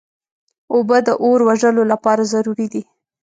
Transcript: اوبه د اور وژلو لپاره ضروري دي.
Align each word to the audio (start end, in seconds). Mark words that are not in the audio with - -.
اوبه 0.73 0.97
د 1.05 1.07
اور 1.23 1.39
وژلو 1.49 1.83
لپاره 1.91 2.29
ضروري 2.33 2.67
دي. 2.73 2.81